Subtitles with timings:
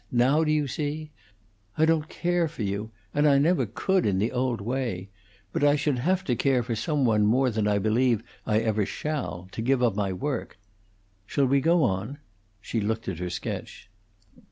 [0.11, 1.11] Now do you see?
[1.77, 5.09] I don't care for you, and I never could in the old way;
[5.53, 8.83] but I should have to care for some one more than I believe I ever
[8.83, 10.57] shall to give up my work.
[11.27, 12.17] Shall we go on?"
[12.61, 13.91] She looked at her sketch.